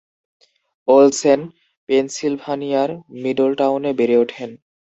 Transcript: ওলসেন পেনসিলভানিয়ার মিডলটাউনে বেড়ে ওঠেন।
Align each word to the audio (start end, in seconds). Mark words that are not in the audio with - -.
ওলসেন 0.87 1.39
পেনসিলভানিয়ার 1.89 2.89
মিডলটাউনে 3.23 3.91
বেড়ে 3.99 4.15
ওঠেন। 4.17 4.49